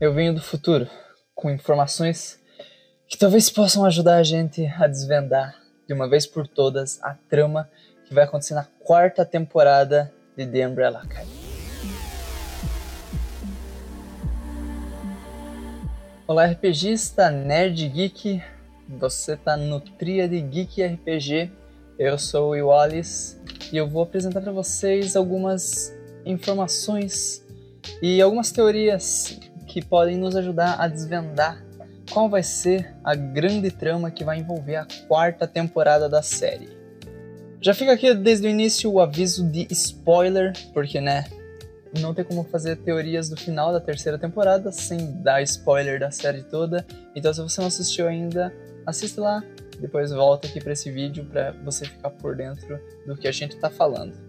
Eu 0.00 0.14
venho 0.14 0.32
do 0.32 0.40
futuro 0.40 0.88
com 1.34 1.50
informações 1.50 2.38
que 3.08 3.18
talvez 3.18 3.50
possam 3.50 3.84
ajudar 3.84 4.18
a 4.18 4.22
gente 4.22 4.64
a 4.64 4.86
desvendar 4.86 5.56
de 5.88 5.92
uma 5.92 6.08
vez 6.08 6.24
por 6.24 6.46
todas 6.46 7.02
a 7.02 7.14
trama 7.28 7.68
que 8.06 8.14
vai 8.14 8.22
acontecer 8.22 8.54
na 8.54 8.62
quarta 8.62 9.26
temporada 9.26 10.14
de 10.36 10.46
The 10.46 10.68
Umbrella 10.68 11.00
Academy. 11.00 11.32
Olá 16.28 16.46
RPGista, 16.46 17.28
Nerd 17.28 17.88
Geek, 17.88 18.40
você 18.88 19.36
tá 19.36 19.56
no 19.56 19.80
Tríade 19.80 20.40
Geek 20.40 20.80
RPG, 20.80 21.50
eu 21.98 22.16
sou 22.16 22.54
o 22.54 22.68
Wallace 22.68 23.36
e 23.72 23.76
eu 23.76 23.88
vou 23.88 24.04
apresentar 24.04 24.42
para 24.42 24.52
vocês 24.52 25.16
algumas 25.16 25.92
informações 26.24 27.44
e 28.00 28.22
algumas 28.22 28.52
teorias 28.52 29.47
que 29.68 29.84
podem 29.84 30.16
nos 30.16 30.34
ajudar 30.34 30.80
a 30.80 30.88
desvendar 30.88 31.62
qual 32.10 32.28
vai 32.28 32.42
ser 32.42 32.94
a 33.04 33.14
grande 33.14 33.70
trama 33.70 34.10
que 34.10 34.24
vai 34.24 34.38
envolver 34.38 34.76
a 34.76 34.86
quarta 35.06 35.46
temporada 35.46 36.08
da 36.08 36.22
série. 36.22 36.68
Já 37.60 37.74
fica 37.74 37.92
aqui 37.92 38.14
desde 38.14 38.46
o 38.46 38.50
início 38.50 38.90
o 38.90 39.00
aviso 39.00 39.46
de 39.46 39.66
spoiler, 39.70 40.52
porque 40.72 41.00
né, 41.00 41.24
não 42.00 42.14
tem 42.14 42.24
como 42.24 42.44
fazer 42.44 42.76
teorias 42.76 43.28
do 43.28 43.36
final 43.36 43.72
da 43.72 43.80
terceira 43.80 44.18
temporada 44.18 44.72
sem 44.72 45.20
dar 45.22 45.42
spoiler 45.42 46.00
da 46.00 46.10
série 46.10 46.42
toda. 46.42 46.86
Então 47.14 47.32
se 47.34 47.40
você 47.40 47.60
não 47.60 47.68
assistiu 47.68 48.08
ainda, 48.08 48.52
assista 48.86 49.20
lá, 49.20 49.44
depois 49.80 50.10
volta 50.10 50.48
aqui 50.48 50.60
para 50.60 50.72
esse 50.72 50.90
vídeo 50.90 51.24
para 51.26 51.52
você 51.64 51.84
ficar 51.84 52.10
por 52.10 52.34
dentro 52.34 52.80
do 53.06 53.16
que 53.16 53.28
a 53.28 53.32
gente 53.32 53.54
está 53.54 53.68
falando. 53.68 54.27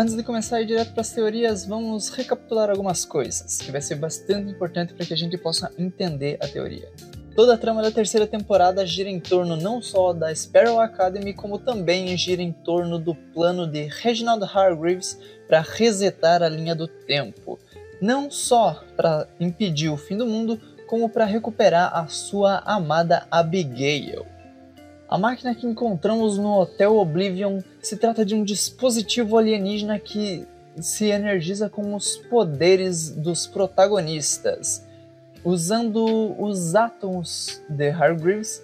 Antes 0.00 0.14
de 0.14 0.22
começar 0.22 0.64
direto 0.64 0.92
para 0.92 1.00
as 1.00 1.10
teorias, 1.10 1.66
vamos 1.66 2.08
recapitular 2.10 2.70
algumas 2.70 3.04
coisas, 3.04 3.58
que 3.58 3.72
vai 3.72 3.80
ser 3.80 3.96
bastante 3.96 4.48
importante 4.48 4.94
para 4.94 5.04
que 5.04 5.12
a 5.12 5.16
gente 5.16 5.36
possa 5.36 5.72
entender 5.76 6.38
a 6.40 6.46
teoria. 6.46 6.88
Toda 7.34 7.54
a 7.54 7.58
trama 7.58 7.82
da 7.82 7.90
terceira 7.90 8.24
temporada 8.24 8.86
gira 8.86 9.10
em 9.10 9.18
torno 9.18 9.56
não 9.56 9.82
só 9.82 10.12
da 10.12 10.32
Sparrow 10.32 10.78
Academy, 10.78 11.34
como 11.34 11.58
também 11.58 12.16
gira 12.16 12.40
em 12.40 12.52
torno 12.52 12.96
do 12.96 13.12
plano 13.12 13.66
de 13.66 13.88
Reginald 13.88 14.44
Hargreaves 14.44 15.18
para 15.48 15.62
resetar 15.62 16.44
a 16.44 16.48
linha 16.48 16.76
do 16.76 16.86
tempo. 16.86 17.58
Não 18.00 18.30
só 18.30 18.84
para 18.96 19.26
impedir 19.40 19.88
o 19.88 19.96
fim 19.96 20.16
do 20.16 20.26
mundo, 20.26 20.60
como 20.86 21.08
para 21.08 21.24
recuperar 21.24 21.90
a 21.92 22.06
sua 22.06 22.58
amada 22.64 23.26
Abigail. 23.32 24.37
A 25.08 25.16
máquina 25.16 25.54
que 25.54 25.66
encontramos 25.66 26.36
no 26.36 26.60
Hotel 26.60 26.94
Oblivion 26.94 27.60
se 27.80 27.96
trata 27.96 28.26
de 28.26 28.34
um 28.34 28.44
dispositivo 28.44 29.38
alienígena 29.38 29.98
que 29.98 30.46
se 30.78 31.06
energiza 31.06 31.70
com 31.70 31.94
os 31.94 32.18
poderes 32.18 33.10
dos 33.10 33.46
protagonistas, 33.46 34.86
usando 35.42 36.04
os 36.38 36.74
átomos 36.74 37.62
de 37.70 37.88
Hargreaves 37.88 38.62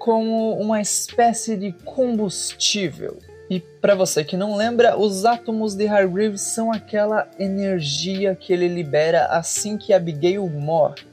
como 0.00 0.54
uma 0.58 0.80
espécie 0.80 1.56
de 1.56 1.70
combustível. 1.84 3.18
E 3.48 3.60
para 3.60 3.94
você 3.94 4.24
que 4.24 4.36
não 4.36 4.56
lembra, 4.56 4.98
os 4.98 5.24
átomos 5.24 5.76
de 5.76 5.86
Hargreaves 5.86 6.40
são 6.40 6.72
aquela 6.72 7.30
energia 7.38 8.34
que 8.34 8.52
ele 8.52 8.66
libera 8.66 9.26
assim 9.26 9.78
que 9.78 9.92
Abigail 9.92 10.48
morre. 10.48 11.06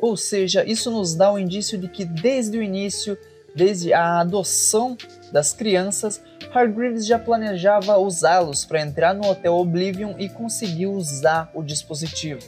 Ou 0.00 0.16
seja, 0.16 0.64
isso 0.64 0.90
nos 0.90 1.14
dá 1.14 1.30
o 1.30 1.34
um 1.34 1.38
indício 1.38 1.76
de 1.76 1.88
que 1.88 2.06
desde 2.06 2.56
o 2.56 2.62
início 2.62 3.18
Desde 3.54 3.92
a 3.92 4.20
adoção 4.20 4.96
das 5.30 5.52
crianças, 5.52 6.20
Hargreaves 6.52 7.06
já 7.06 7.18
planejava 7.18 7.96
usá-los 7.98 8.64
para 8.64 8.80
entrar 8.80 9.14
no 9.14 9.28
Hotel 9.28 9.54
Oblivion 9.54 10.14
e 10.18 10.28
conseguiu 10.28 10.92
usar 10.92 11.50
o 11.54 11.62
dispositivo. 11.62 12.40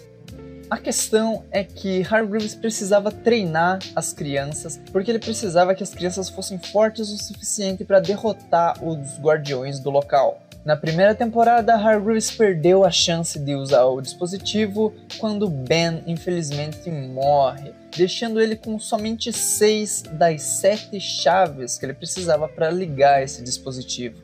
A 0.69 0.79
questão 0.79 1.45
é 1.53 1.63
que 1.63 2.03
Hargreaves 2.03 2.57
precisava 2.57 3.13
treinar 3.13 3.79
as 3.95 4.13
crianças, 4.13 4.81
porque 4.93 5.13
ele 5.13 5.21
precisava 5.21 5.77
que 5.77 5.83
as 5.83 5.95
crianças 5.95 6.29
fossem 6.29 6.59
fortes 6.59 7.09
o 7.09 7.17
suficiente 7.17 7.85
para 7.85 8.01
derrotar 8.01 8.83
os 8.85 9.17
guardiões 9.21 9.79
do 9.79 9.91
local. 9.91 10.46
Na 10.67 10.75
primeira 10.75 11.15
temporada, 11.15 11.77
Hargreaves 11.77 12.29
perdeu 12.33 12.85
a 12.85 12.91
chance 12.91 13.39
de 13.39 13.55
usar 13.55 13.85
o 13.85 14.01
dispositivo 14.01 14.93
quando 15.17 15.49
Ben 15.49 16.03
infelizmente 16.09 16.91
morre, 16.91 17.71
deixando 17.97 18.41
ele 18.41 18.57
com 18.57 18.77
somente 18.77 19.33
seis 19.33 20.03
das 20.03 20.43
sete 20.43 20.99
chaves 20.99 21.79
que 21.79 21.87
ele 21.87 21.95
precisava 21.95 22.49
para 22.49 22.69
ligar 22.69 23.23
esse 23.23 23.45
dispositivo. 23.45 24.21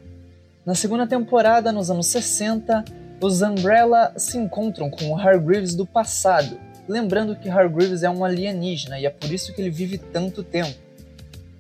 Na 0.67 0.75
segunda 0.75 1.07
temporada, 1.07 1.71
nos 1.71 1.93
anos 1.93 2.09
60, 2.09 2.87
os 3.21 3.41
Umbrella 3.41 4.13
se 4.17 4.37
encontram 4.37 4.91
com 4.91 5.13
o 5.13 5.17
Hargreaves 5.17 5.77
do 5.77 5.87
passado, 5.87 6.59
lembrando 6.89 7.37
que 7.37 7.49
Hargreaves 7.49 8.03
é 8.03 8.11
um 8.11 8.25
alienígena 8.25 8.99
e 8.99 9.07
é 9.07 9.11
por 9.11 9.31
isso 9.31 9.55
que 9.55 9.63
ele 9.63 9.71
vive 9.71 9.97
tanto 9.97 10.43
tempo. 10.43 10.75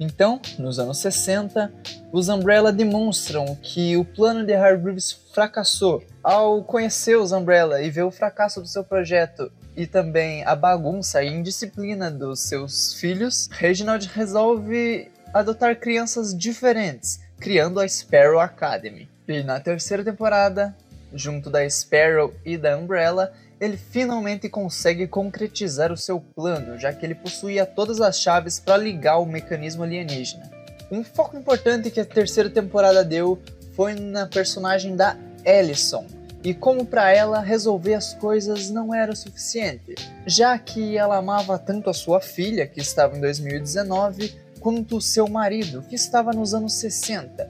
Então, 0.02 0.40
nos 0.58 0.80
anos 0.80 0.98
60, 0.98 1.72
os 2.10 2.28
Umbrella 2.28 2.72
demonstram 2.72 3.56
que 3.62 3.96
o 3.96 4.04
plano 4.04 4.44
de 4.44 4.52
Hargreaves 4.52 5.12
fracassou. 5.32 6.02
Ao 6.24 6.60
conhecer 6.64 7.16
os 7.16 7.30
Umbrella 7.30 7.80
e 7.80 7.88
ver 7.88 8.02
o 8.02 8.10
fracasso 8.10 8.60
do 8.60 8.66
seu 8.66 8.82
projeto 8.82 9.52
e 9.76 9.86
também 9.86 10.44
a 10.44 10.56
bagunça 10.56 11.22
e 11.22 11.28
indisciplina 11.28 12.10
dos 12.10 12.40
seus 12.40 12.94
filhos, 12.94 13.48
Reginald 13.52 14.04
resolve 14.12 15.08
adotar 15.32 15.78
crianças 15.78 16.36
diferentes, 16.36 17.20
criando 17.38 17.78
a 17.78 17.86
Sparrow 17.86 18.40
Academy. 18.40 19.08
E 19.28 19.44
na 19.44 19.60
terceira 19.60 20.02
temporada, 20.02 20.76
junto 21.14 21.50
da 21.50 21.68
Sparrow 21.68 22.32
e 22.44 22.56
da 22.56 22.76
Umbrella, 22.76 23.32
ele 23.60 23.76
finalmente 23.76 24.48
consegue 24.48 25.06
concretizar 25.06 25.92
o 25.92 25.96
seu 25.96 26.20
plano, 26.20 26.78
já 26.78 26.92
que 26.92 27.06
ele 27.06 27.14
possuía 27.14 27.64
todas 27.64 28.00
as 28.00 28.18
chaves 28.18 28.58
para 28.58 28.76
ligar 28.76 29.18
o 29.18 29.26
mecanismo 29.26 29.84
alienígena. 29.84 30.50
Um 30.90 31.04
foco 31.04 31.36
importante 31.36 31.90
que 31.90 32.00
a 32.00 32.04
terceira 32.04 32.50
temporada 32.50 33.04
deu 33.04 33.40
foi 33.74 33.94
na 33.94 34.26
personagem 34.26 34.96
da 34.96 35.16
Ellison, 35.44 36.04
e 36.44 36.52
como 36.52 36.84
para 36.84 37.12
ela 37.12 37.40
resolver 37.40 37.94
as 37.94 38.14
coisas 38.14 38.68
não 38.68 38.92
era 38.92 39.12
o 39.12 39.16
suficiente, 39.16 39.94
já 40.26 40.58
que 40.58 40.96
ela 40.96 41.18
amava 41.18 41.56
tanto 41.56 41.88
a 41.88 41.94
sua 41.94 42.20
filha, 42.20 42.66
que 42.66 42.80
estava 42.80 43.16
em 43.16 43.20
2019, 43.20 44.34
quanto 44.58 44.96
o 44.96 45.00
seu 45.00 45.28
marido, 45.28 45.82
que 45.88 45.94
estava 45.94 46.32
nos 46.32 46.52
anos 46.52 46.74
60, 46.74 47.48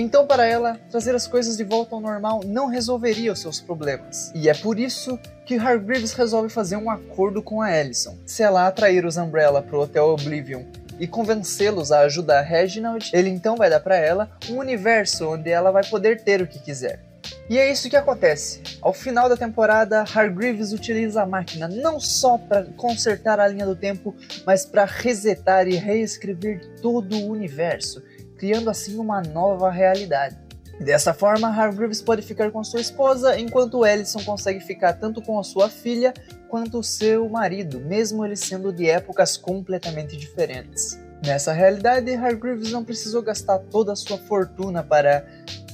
então, 0.00 0.26
para 0.26 0.46
ela, 0.46 0.78
trazer 0.90 1.14
as 1.14 1.26
coisas 1.26 1.56
de 1.56 1.64
volta 1.64 1.94
ao 1.94 2.00
normal 2.00 2.40
não 2.44 2.66
resolveria 2.66 3.32
os 3.32 3.40
seus 3.40 3.60
problemas. 3.60 4.30
E 4.34 4.48
é 4.48 4.54
por 4.54 4.78
isso 4.78 5.18
que 5.44 5.56
Hargreaves 5.56 6.12
resolve 6.12 6.48
fazer 6.48 6.76
um 6.76 6.88
acordo 6.88 7.42
com 7.42 7.60
a 7.60 7.76
Ellison. 7.76 8.16
Se 8.24 8.42
ela 8.42 8.66
atrair 8.66 9.04
os 9.04 9.16
Umbrella 9.16 9.60
para 9.60 9.76
o 9.76 9.80
Hotel 9.80 10.04
Oblivion 10.06 10.62
e 11.00 11.06
convencê-los 11.06 11.90
a 11.90 12.00
ajudar 12.00 12.42
Reginald, 12.42 13.10
ele 13.12 13.28
então 13.28 13.56
vai 13.56 13.68
dar 13.68 13.80
para 13.80 13.96
ela 13.96 14.30
um 14.48 14.58
universo 14.58 15.30
onde 15.30 15.50
ela 15.50 15.72
vai 15.72 15.84
poder 15.84 16.22
ter 16.22 16.40
o 16.42 16.46
que 16.46 16.60
quiser. 16.60 17.08
E 17.50 17.58
é 17.58 17.72
isso 17.72 17.88
que 17.88 17.96
acontece. 17.96 18.60
Ao 18.82 18.92
final 18.92 19.28
da 19.28 19.36
temporada, 19.36 20.02
Hargreaves 20.02 20.72
utiliza 20.72 21.22
a 21.22 21.26
máquina 21.26 21.66
não 21.66 21.98
só 21.98 22.36
para 22.36 22.64
consertar 22.76 23.40
a 23.40 23.48
linha 23.48 23.64
do 23.64 23.74
tempo, 23.74 24.14
mas 24.44 24.66
para 24.66 24.84
resetar 24.84 25.66
e 25.66 25.74
reescrever 25.74 26.60
todo 26.82 27.16
o 27.16 27.30
universo 27.30 28.02
criando 28.38 28.70
assim 28.70 28.96
uma 28.96 29.20
nova 29.20 29.70
realidade. 29.70 30.38
Dessa 30.80 31.12
forma, 31.12 31.48
Hargreaves 31.48 32.00
pode 32.00 32.22
ficar 32.22 32.52
com 32.52 32.62
sua 32.62 32.80
esposa, 32.80 33.38
enquanto 33.38 33.84
Ellison 33.84 34.22
consegue 34.22 34.60
ficar 34.60 34.92
tanto 34.92 35.20
com 35.20 35.38
a 35.38 35.42
sua 35.42 35.68
filha 35.68 36.14
quanto 36.48 36.82
seu 36.84 37.28
marido, 37.28 37.80
mesmo 37.80 38.24
eles 38.24 38.40
sendo 38.40 38.72
de 38.72 38.88
épocas 38.88 39.36
completamente 39.36 40.16
diferentes. 40.16 40.98
Nessa 41.24 41.52
realidade, 41.52 42.14
Hargreaves 42.14 42.70
não 42.70 42.84
precisou 42.84 43.22
gastar 43.22 43.58
toda 43.58 43.92
a 43.92 43.96
sua 43.96 44.18
fortuna 44.18 44.84
para 44.84 45.26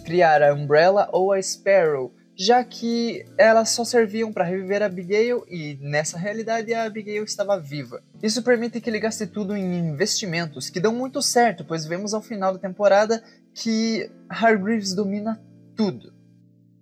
criar 0.04 0.42
a 0.42 0.54
Umbrella 0.54 1.08
ou 1.12 1.32
a 1.32 1.42
Sparrow, 1.42 2.10
já 2.36 2.64
que 2.64 3.24
elas 3.38 3.70
só 3.70 3.84
serviam 3.84 4.32
para 4.32 4.44
reviver 4.44 4.82
a 4.82 4.86
Abigail 4.86 5.44
e, 5.48 5.78
nessa 5.80 6.18
realidade, 6.18 6.74
a 6.74 6.84
Abigail 6.84 7.24
estava 7.24 7.58
viva. 7.58 8.02
Isso 8.22 8.42
permite 8.42 8.80
que 8.80 8.90
ele 8.90 8.98
gaste 8.98 9.26
tudo 9.26 9.56
em 9.56 9.78
investimentos, 9.78 10.68
que 10.68 10.80
dão 10.80 10.92
muito 10.92 11.22
certo, 11.22 11.64
pois 11.64 11.84
vemos 11.84 12.12
ao 12.12 12.22
final 12.22 12.52
da 12.52 12.58
temporada 12.58 13.22
que 13.52 14.10
Hargreaves 14.28 14.94
domina 14.94 15.40
tudo. 15.76 16.12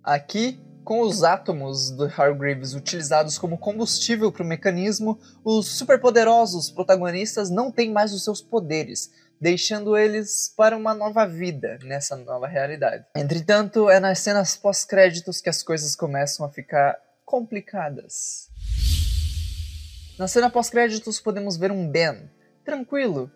Aqui, 0.03 0.59
com 0.83 1.01
os 1.01 1.23
átomos 1.23 1.91
do 1.91 2.05
Hargreaves 2.05 2.73
utilizados 2.73 3.37
como 3.37 3.57
combustível 3.57 4.31
para 4.31 4.43
o 4.43 4.47
mecanismo, 4.47 5.19
os 5.43 5.67
superpoderosos 5.67 6.69
protagonistas 6.69 7.49
não 7.49 7.71
têm 7.71 7.91
mais 7.91 8.11
os 8.11 8.23
seus 8.23 8.41
poderes, 8.41 9.11
deixando 9.43 9.97
eles 9.97 10.53
para 10.55 10.77
uma 10.77 10.93
nova 10.93 11.27
vida 11.27 11.77
nessa 11.83 12.15
nova 12.15 12.47
realidade. 12.47 13.05
Entretanto, 13.13 13.89
é 13.89 13.99
nas 13.99 14.19
cenas 14.19 14.55
pós-créditos 14.55 15.41
que 15.41 15.49
as 15.49 15.61
coisas 15.61 15.97
começam 15.97 16.45
a 16.45 16.49
ficar 16.49 16.97
complicadas. 17.25 18.49
Na 20.17 20.29
cena 20.29 20.49
pós-créditos 20.49 21.19
podemos 21.19 21.57
ver 21.57 21.73
um 21.73 21.89
Ben, 21.91 22.29
tranquilo, 22.63 23.29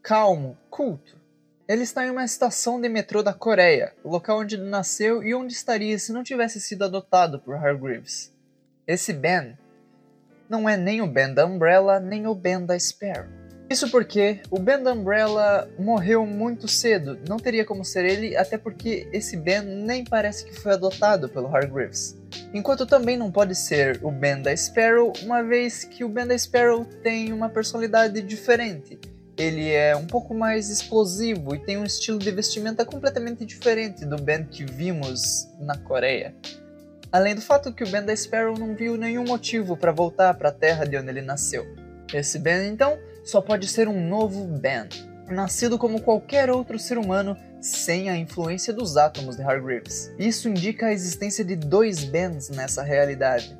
calmo, 0.00 0.56
culto. 0.70 1.18
Ele 1.66 1.82
está 1.82 2.06
em 2.06 2.10
uma 2.10 2.24
estação 2.24 2.80
de 2.80 2.88
metrô 2.88 3.20
da 3.20 3.34
Coreia, 3.34 3.92
o 4.04 4.08
local 4.08 4.38
onde 4.38 4.54
ele 4.54 4.70
nasceu 4.70 5.20
e 5.20 5.34
onde 5.34 5.52
estaria 5.52 5.98
se 5.98 6.12
não 6.12 6.22
tivesse 6.22 6.60
sido 6.60 6.84
adotado 6.84 7.40
por 7.40 7.56
Hargreaves. 7.56 8.32
Esse 8.86 9.12
Ben 9.12 9.58
não 10.48 10.68
é 10.68 10.76
nem 10.76 11.02
o 11.02 11.08
Ben 11.08 11.34
da 11.34 11.44
Umbrella, 11.44 11.98
nem 11.98 12.28
o 12.28 12.36
Ben 12.36 12.64
da 12.64 12.78
Sparrow. 12.78 13.39
Isso 13.70 13.88
porque 13.88 14.40
o 14.50 14.58
Ben 14.58 14.82
da 14.82 14.92
Umbrella 14.92 15.70
morreu 15.78 16.26
muito 16.26 16.66
cedo, 16.66 17.16
não 17.28 17.36
teria 17.36 17.64
como 17.64 17.84
ser 17.84 18.04
ele, 18.04 18.36
até 18.36 18.58
porque 18.58 19.08
esse 19.12 19.36
Ben 19.36 19.62
nem 19.62 20.02
parece 20.02 20.44
que 20.44 20.52
foi 20.52 20.72
adotado 20.72 21.28
pelo 21.28 21.46
Hargreaves. 21.46 22.18
Enquanto 22.52 22.84
também 22.84 23.16
não 23.16 23.30
pode 23.30 23.54
ser 23.54 24.00
o 24.02 24.10
Ben 24.10 24.42
da 24.42 24.54
Sparrow, 24.56 25.12
uma 25.22 25.40
vez 25.44 25.84
que 25.84 26.02
o 26.02 26.08
Ben 26.08 26.26
da 26.26 26.36
Sparrow 26.36 26.84
tem 26.84 27.32
uma 27.32 27.48
personalidade 27.48 28.20
diferente. 28.22 28.98
Ele 29.38 29.70
é 29.70 29.94
um 29.94 30.04
pouco 30.04 30.34
mais 30.34 30.68
explosivo 30.68 31.54
e 31.54 31.60
tem 31.60 31.78
um 31.78 31.84
estilo 31.84 32.18
de 32.18 32.32
vestimenta 32.32 32.84
completamente 32.84 33.44
diferente 33.44 34.04
do 34.04 34.16
Ben 34.16 34.44
que 34.44 34.64
vimos 34.64 35.48
na 35.60 35.78
Coreia. 35.78 36.34
Além 37.12 37.36
do 37.36 37.40
fato 37.40 37.72
que 37.72 37.84
o 37.84 37.88
Ben 37.88 38.04
da 38.04 38.16
Sparrow 38.16 38.58
não 38.58 38.74
viu 38.74 38.96
nenhum 38.96 39.24
motivo 39.24 39.76
para 39.76 39.92
voltar 39.92 40.34
para 40.34 40.48
a 40.48 40.52
terra 40.52 40.84
de 40.84 40.96
onde 40.96 41.08
ele 41.08 41.22
nasceu. 41.22 41.64
Esse 42.12 42.36
Ben, 42.36 42.66
então, 42.66 42.98
só 43.30 43.40
pode 43.40 43.68
ser 43.68 43.86
um 43.88 44.08
novo 44.08 44.44
Ben, 44.58 44.88
nascido 45.28 45.78
como 45.78 46.02
qualquer 46.02 46.50
outro 46.50 46.78
ser 46.78 46.98
humano 46.98 47.36
sem 47.60 48.10
a 48.10 48.16
influência 48.16 48.72
dos 48.72 48.96
átomos 48.96 49.36
de 49.36 49.42
Hargreaves. 49.42 50.12
Isso 50.18 50.48
indica 50.48 50.86
a 50.86 50.92
existência 50.92 51.44
de 51.44 51.54
dois 51.54 52.02
Bens 52.02 52.48
nessa 52.50 52.82
realidade. 52.82 53.56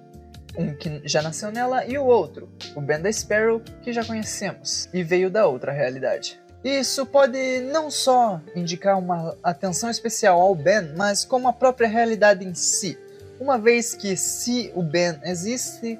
Um 0.58 0.74
que 0.74 1.00
já 1.04 1.22
nasceu 1.22 1.52
nela 1.52 1.86
e 1.86 1.96
o 1.96 2.04
outro, 2.04 2.48
o 2.74 2.80
Ben 2.80 3.00
da 3.00 3.12
Sparrow, 3.12 3.60
que 3.82 3.92
já 3.92 4.04
conhecemos, 4.04 4.88
e 4.92 5.04
veio 5.04 5.30
da 5.30 5.46
outra 5.46 5.70
realidade. 5.70 6.40
Isso 6.64 7.06
pode 7.06 7.60
não 7.60 7.90
só 7.90 8.40
indicar 8.56 8.98
uma 8.98 9.36
atenção 9.42 9.88
especial 9.88 10.40
ao 10.40 10.54
Ben, 10.54 10.92
mas 10.96 11.24
como 11.24 11.46
a 11.46 11.52
própria 11.52 11.88
realidade 11.88 12.44
em 12.44 12.54
si, 12.54 12.98
uma 13.38 13.56
vez 13.56 13.94
que 13.94 14.16
se 14.16 14.72
o 14.74 14.82
Ben 14.82 15.18
existe, 15.22 15.98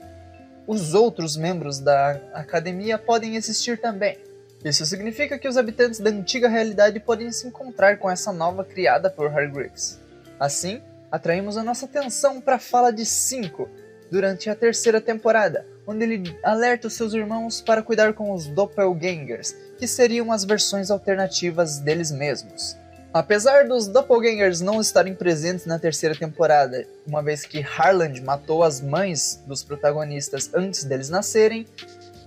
os 0.70 0.94
outros 0.94 1.36
membros 1.36 1.80
da 1.80 2.12
academia 2.32 2.96
podem 2.96 3.34
existir 3.34 3.80
também. 3.80 4.16
Isso 4.64 4.86
significa 4.86 5.36
que 5.36 5.48
os 5.48 5.56
habitantes 5.56 5.98
da 5.98 6.10
antiga 6.10 6.48
realidade 6.48 7.00
podem 7.00 7.32
se 7.32 7.48
encontrar 7.48 7.98
com 7.98 8.08
essa 8.08 8.32
nova 8.32 8.64
criada 8.64 9.10
por 9.10 9.36
Hargreaves. 9.36 9.98
Assim, 10.38 10.80
atraímos 11.10 11.56
a 11.56 11.64
nossa 11.64 11.86
atenção 11.86 12.40
para 12.40 12.54
a 12.54 12.60
fala 12.60 12.92
de 12.92 13.04
5 13.04 13.68
durante 14.12 14.48
a 14.48 14.54
terceira 14.54 15.00
temporada, 15.00 15.66
onde 15.84 16.04
ele 16.04 16.38
alerta 16.40 16.86
os 16.86 16.94
seus 16.94 17.14
irmãos 17.14 17.60
para 17.60 17.82
cuidar 17.82 18.12
com 18.12 18.32
os 18.32 18.46
Doppelgangers, 18.46 19.56
que 19.76 19.88
seriam 19.88 20.30
as 20.30 20.44
versões 20.44 20.88
alternativas 20.88 21.80
deles 21.80 22.12
mesmos. 22.12 22.76
Apesar 23.12 23.66
dos 23.66 23.88
Doppelgangers 23.88 24.60
não 24.60 24.80
estarem 24.80 25.16
presentes 25.16 25.66
na 25.66 25.80
terceira 25.80 26.14
temporada, 26.14 26.86
uma 27.04 27.20
vez 27.20 27.44
que 27.44 27.60
Harland 27.60 28.22
matou 28.22 28.62
as 28.62 28.80
mães 28.80 29.42
dos 29.48 29.64
protagonistas 29.64 30.48
antes 30.54 30.84
deles 30.84 31.10
nascerem, 31.10 31.66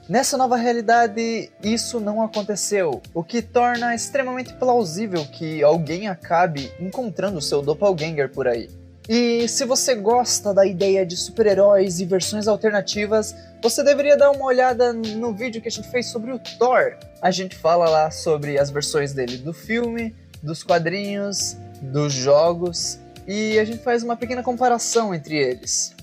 nessa 0.09 0.35
nova 0.35 0.57
realidade 0.57 1.49
isso 1.63 2.01
não 2.01 2.21
aconteceu, 2.21 3.01
o 3.13 3.23
que 3.23 3.41
torna 3.41 3.95
extremamente 3.95 4.53
plausível 4.55 5.25
que 5.25 5.63
alguém 5.63 6.09
acabe 6.09 6.69
encontrando 6.77 7.41
seu 7.41 7.61
Doppelganger 7.61 8.29
por 8.29 8.45
aí. 8.45 8.69
E 9.07 9.47
se 9.47 9.63
você 9.63 9.95
gosta 9.95 10.53
da 10.53 10.65
ideia 10.65 11.05
de 11.05 11.15
super-heróis 11.15 12.01
e 12.01 12.05
versões 12.05 12.45
alternativas, 12.45 13.33
você 13.61 13.83
deveria 13.83 14.17
dar 14.17 14.31
uma 14.31 14.45
olhada 14.45 14.91
no 14.91 15.33
vídeo 15.33 15.61
que 15.61 15.67
a 15.69 15.71
gente 15.71 15.89
fez 15.89 16.07
sobre 16.07 16.31
o 16.31 16.39
Thor. 16.39 16.97
A 17.21 17.31
gente 17.31 17.55
fala 17.55 17.89
lá 17.89 18.11
sobre 18.11 18.57
as 18.57 18.69
versões 18.69 19.13
dele 19.13 19.37
do 19.37 19.53
filme, 19.53 20.15
dos 20.43 20.61
quadrinhos, 20.61 21.55
dos 21.81 22.11
jogos 22.13 22.99
e 23.25 23.57
a 23.57 23.65
gente 23.65 23.81
faz 23.81 24.03
uma 24.03 24.17
pequena 24.17 24.43
comparação 24.43 25.15
entre 25.15 25.37
eles. 25.37 25.95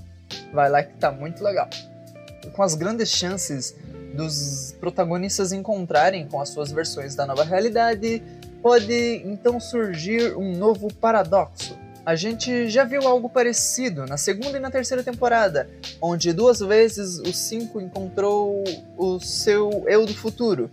Vai 0.53 0.71
lá 0.71 0.83
que 0.83 0.95
tá 0.95 1.13
muito 1.13 1.45
legal. 1.45 1.69
Com 2.55 2.63
as 2.63 2.75
grandes 2.75 3.11
chances 3.11 3.77
dos 4.15 4.75
protagonistas 4.81 5.53
encontrarem 5.53 6.27
com 6.27 6.41
as 6.41 6.49
suas 6.49 6.73
versões 6.73 7.15
da 7.15 7.27
nova 7.27 7.45
realidade, 7.45 8.23
pode 8.63 9.23
então 9.25 9.61
surgir 9.61 10.37
um 10.37 10.57
novo 10.57 10.93
paradoxo. 10.95 11.79
A 12.05 12.17
gente 12.17 12.69
já 12.69 12.83
viu 12.83 13.07
algo 13.07 13.29
parecido 13.29 14.07
na 14.07 14.17
segunda 14.17 14.57
e 14.57 14.61
na 14.61 14.71
terceira 14.71 15.03
temporada, 15.03 15.69
onde 16.01 16.33
duas 16.33 16.59
vezes 16.61 17.19
o 17.19 17.33
Cinco 17.33 17.81
encontrou 17.81 18.65
o 18.97 19.21
seu 19.21 19.85
eu 19.87 20.07
do 20.07 20.15
futuro, 20.15 20.71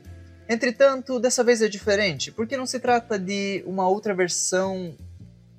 Entretanto, 0.49 1.19
dessa 1.19 1.44
vez 1.44 1.61
é 1.61 1.67
diferente, 1.67 2.31
porque 2.31 2.55
não 2.55 2.65
se 2.65 2.79
trata 2.79 3.19
de 3.19 3.63
uma 3.65 3.88
outra 3.88 4.13
versão 4.13 4.95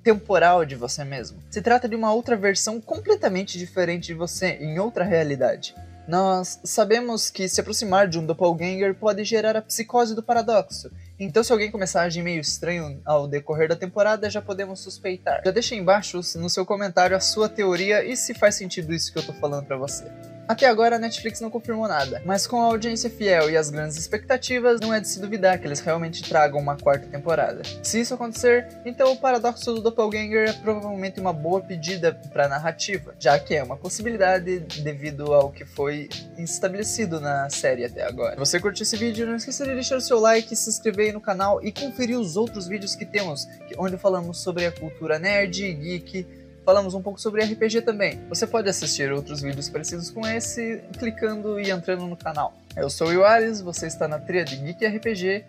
temporal 0.03 0.65
de 0.65 0.75
você 0.75 1.03
mesmo. 1.03 1.37
Se 1.51 1.61
trata 1.61 1.87
de 1.87 1.95
uma 1.95 2.13
outra 2.13 2.35
versão 2.35 2.81
completamente 2.81 3.57
diferente 3.57 4.07
de 4.07 4.13
você, 4.13 4.57
em 4.59 4.79
outra 4.79 5.03
realidade. 5.03 5.75
Nós 6.07 6.59
sabemos 6.63 7.29
que 7.29 7.47
se 7.47 7.61
aproximar 7.61 8.07
de 8.07 8.17
um 8.17 8.25
doppelganger 8.25 8.95
pode 8.95 9.23
gerar 9.23 9.55
a 9.55 9.61
psicose 9.61 10.15
do 10.15 10.23
paradoxo. 10.23 10.89
Então, 11.19 11.43
se 11.43 11.51
alguém 11.51 11.69
começar 11.69 12.01
a 12.01 12.05
agir 12.05 12.23
meio 12.23 12.41
estranho 12.41 12.99
ao 13.05 13.27
decorrer 13.27 13.69
da 13.69 13.75
temporada, 13.75 14.27
já 14.27 14.41
podemos 14.41 14.79
suspeitar. 14.79 15.43
Já 15.45 15.51
deixa 15.51 15.75
embaixo 15.75 16.19
no 16.39 16.49
seu 16.49 16.65
comentário 16.65 17.15
a 17.15 17.19
sua 17.19 17.47
teoria 17.47 18.03
e 18.03 18.17
se 18.17 18.33
faz 18.33 18.55
sentido 18.55 18.91
isso 18.91 19.13
que 19.13 19.19
eu 19.19 19.23
tô 19.23 19.33
falando 19.33 19.67
para 19.67 19.77
você. 19.77 20.05
Até 20.49 20.65
agora 20.65 20.95
a 20.95 20.99
Netflix 20.99 21.39
não 21.39 21.51
confirmou 21.51 21.87
nada, 21.87 22.23
mas 22.25 22.47
com 22.47 22.59
a 22.59 22.65
audiência 22.65 23.07
fiel 23.07 23.51
e 23.51 23.55
as 23.55 23.69
grandes 23.69 23.95
expectativas, 23.97 24.79
não 24.79 24.91
é 24.91 24.99
de 24.99 25.07
se 25.07 25.21
duvidar 25.21 25.59
que 25.59 25.67
eles 25.67 25.79
realmente 25.79 26.23
tragam 26.27 26.59
uma 26.59 26.75
quarta 26.75 27.05
temporada. 27.05 27.61
Se 27.83 28.01
isso 28.01 28.15
acontecer, 28.15 28.67
então 28.83 29.11
o 29.11 29.17
paradoxo 29.17 29.75
do 29.75 29.79
Doppelganger 29.79 30.49
é 30.49 30.53
provavelmente 30.53 31.19
uma 31.19 31.31
boa 31.31 31.61
pedida 31.61 32.19
para 32.33 32.45
a 32.45 32.49
narrativa, 32.49 33.13
já 33.19 33.37
que 33.37 33.53
é 33.53 33.61
uma 33.61 33.77
possibilidade 33.77 34.61
devido 34.81 35.35
ao 35.35 35.51
que 35.51 35.65
foi 35.65 36.09
estabelecido 36.35 37.21
na 37.21 37.47
série 37.51 37.85
até 37.85 38.03
agora. 38.03 38.33
Se 38.33 38.39
você 38.39 38.59
curtiu 38.59 38.81
esse 38.81 38.97
vídeo, 38.97 39.27
não 39.27 39.35
esqueça 39.35 39.63
de 39.63 39.75
deixar 39.75 39.97
o 39.97 40.01
seu 40.01 40.19
like, 40.19 40.55
se 40.55 40.67
inscrever 40.67 41.05
aí 41.05 41.13
no 41.13 41.21
canal 41.21 41.63
e 41.63 41.71
conferir 41.71 42.17
os 42.17 42.35
outros 42.35 42.67
vídeos 42.67 42.95
que 42.95 43.05
temos, 43.05 43.47
onde 43.77 43.99
falamos 43.99 44.39
sobre 44.41 44.65
a 44.65 44.71
cultura 44.71 45.19
nerd, 45.19 45.73
geek, 45.75 46.25
falamos 46.69 46.93
um 46.93 47.01
pouco 47.01 47.19
sobre 47.19 47.43
RPG 47.43 47.81
também. 47.81 48.19
Você 48.29 48.45
pode 48.45 48.69
assistir 48.69 49.11
outros 49.11 49.41
vídeos 49.41 49.67
parecidos 49.67 50.11
com 50.11 50.23
esse 50.27 50.83
clicando 50.99 51.59
e 51.59 51.71
entrando 51.71 52.05
no 52.05 52.15
canal. 52.15 52.53
Eu 52.77 52.91
sou 52.91 53.07
o 53.07 53.11
Iwares, 53.11 53.59
você 53.59 53.87
está 53.87 54.07
na 54.07 54.19
trilha 54.19 54.45
de 54.45 54.55
Geek 54.55 54.85
RPG 54.85 55.45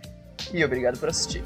e 0.54 0.64
obrigado 0.64 0.98
por 0.98 1.10
assistir. 1.10 1.42